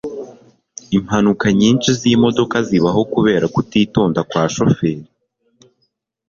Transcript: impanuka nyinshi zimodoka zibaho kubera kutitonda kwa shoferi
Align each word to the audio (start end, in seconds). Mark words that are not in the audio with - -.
impanuka 0.97 1.47
nyinshi 1.59 1.89
zimodoka 1.99 2.57
zibaho 2.67 3.01
kubera 3.13 3.45
kutitonda 3.53 4.19
kwa 4.29 4.43
shoferi 4.53 5.05